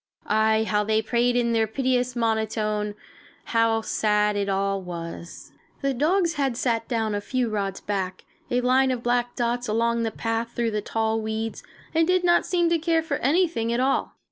Aye, 0.25 0.63
how 0.67 0.83
they 0.83 0.99
prayed 1.03 1.35
in 1.35 1.53
their 1.53 1.67
piteous 1.67 2.15
monotone! 2.15 2.95
How 3.45 3.81
sad 3.81 4.35
it 4.35 4.49
all 4.49 4.81
was! 4.81 5.51
The 5.83 5.93
dogs 5.93 6.33
had 6.33 6.57
sat 6.57 6.87
down 6.87 7.13
a 7.13 7.21
few 7.21 7.49
rods 7.51 7.81
back, 7.81 8.23
a 8.49 8.61
line 8.61 8.89
of 8.89 9.03
black 9.03 9.35
dots 9.35 9.67
along 9.67 10.01
the 10.01 10.09
path 10.09 10.53
through 10.55 10.71
the 10.71 10.81
tall 10.81 11.21
weeds, 11.21 11.61
and 11.93 12.07
did 12.07 12.23
not 12.23 12.47
seem 12.47 12.67
to 12.71 12.79
care 12.79 13.03
for 13.03 13.17
anything 13.17 13.71
at 13.71 13.79
all. 13.79 14.13